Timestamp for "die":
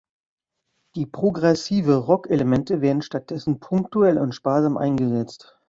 0.95-1.05